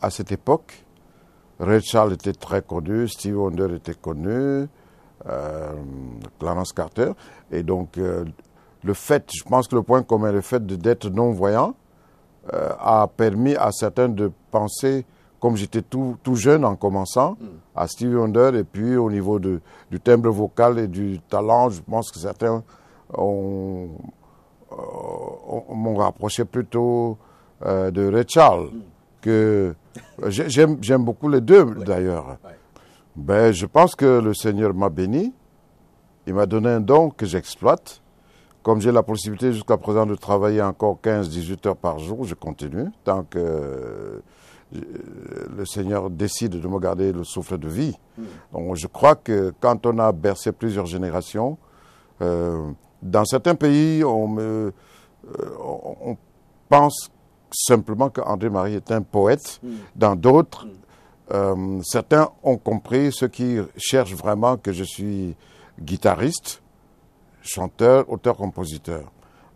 [0.00, 0.84] à cette époque,
[1.60, 4.68] Ray Charles était très connu, Steve Wonder était connu,
[5.26, 5.72] euh,
[6.38, 7.12] Clarence Carter.
[7.50, 8.24] Et donc, euh,
[8.84, 11.74] le fait, je pense que le point commun, le fait d'être non-voyant,
[12.54, 15.04] euh, a permis à certains de penser,
[15.40, 17.36] comme j'étais tout, jeune en commençant,
[17.74, 19.60] à Stevie Wonder, et puis au niveau du
[20.02, 22.62] timbre vocal et du talent, je pense que certains
[23.12, 23.88] ont,
[25.70, 27.18] m'ont rapproché plutôt
[27.60, 28.70] de Ray Charles,
[29.20, 29.74] que
[30.28, 32.38] j'aime beaucoup les deux d'ailleurs.
[33.16, 35.32] Ben, je pense que le Seigneur m'a béni.
[36.26, 38.00] Il m'a donné un don que j'exploite.
[38.62, 42.86] Comme j'ai la possibilité jusqu'à présent de travailler encore 15-18 heures par jour, je continue
[43.02, 44.20] tant que euh,
[44.72, 47.96] le Seigneur décide de me garder le souffle de vie.
[48.18, 48.24] Hmm.
[48.52, 51.56] Donc je crois que quand on a bercé plusieurs générations,
[52.20, 54.72] euh, dans certains pays, on, me, euh,
[55.58, 56.16] on
[56.68, 57.10] pense
[57.50, 59.60] simplement qu'André Marie est un poète.
[59.62, 59.76] Hmm.
[59.96, 60.70] Dans d'autres, hmm.
[61.30, 65.36] Euh, certains ont compris, ceux qui cherchent vraiment que je suis
[65.80, 66.62] guitariste,
[67.42, 69.12] chanteur, auteur-compositeur.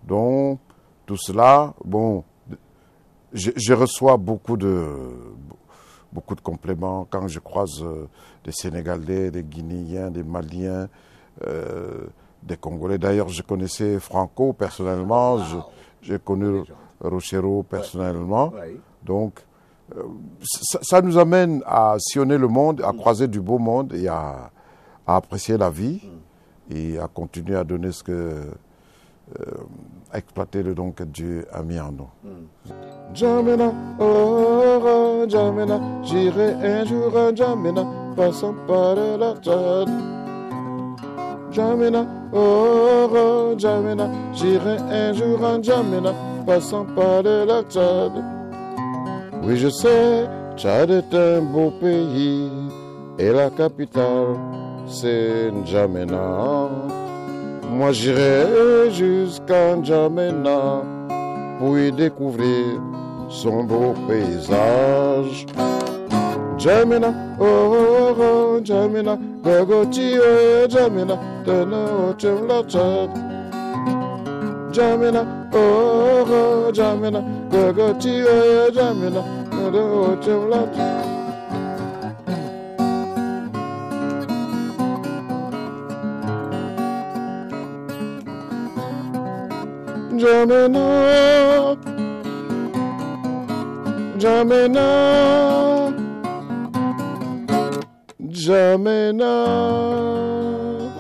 [0.06, 0.61] Donc,
[1.06, 2.25] tout cela, bon,
[3.33, 4.86] je, reçois beaucoup de,
[6.12, 8.06] beaucoup de compléments quand je croise euh,
[8.44, 10.88] des Sénégalais, des Guinéens, des Maliens,
[11.47, 12.06] euh,
[12.42, 12.98] des Congolais.
[12.98, 15.38] D'ailleurs, je connaissais Franco personnellement,
[16.03, 16.64] j'ai connu
[17.03, 18.53] Rochero personnellement.
[19.05, 19.41] Donc,
[20.42, 24.50] ça, nous amène à sillonner le monde, à croiser du beau monde et à,
[25.06, 26.00] apprécier la vie
[26.70, 28.12] et à continuer à donner ce que.
[28.12, 29.44] Euh,
[30.12, 32.09] à exploiter le don que Dieu a mis en nous.
[33.14, 39.89] Jamena, oh, Jamena, j'irai un jour à Jamena, passant par la Tchad.
[41.53, 46.14] Jamena, oh, Jamena, j'irai un jour à Jamena,
[46.47, 48.12] passant par la Tchad.
[49.42, 52.48] Oui, je sais, Tchad est un beau pays
[53.19, 54.34] et la capitale,
[54.86, 56.70] c'est N'Djamena.
[57.70, 60.82] Moi, j'irai jusqu'à N'Djamena
[61.59, 62.81] pour y découvrir
[63.28, 65.44] son beau paysage.
[66.55, 67.91] N'Djamena, oh, oh,
[68.52, 73.10] o jamila gogo chi Jamina, jamila tena o chimla chat
[74.72, 77.20] jamila o Jamina,
[77.50, 79.22] gogo chi o tena
[79.78, 81.12] o chimla chat
[94.22, 95.81] Jamming up.
[98.42, 99.34] N'Djamena.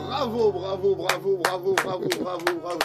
[0.06, 2.78] Bravo, bravo, bravo, bravo, bravo, bravo, bravo.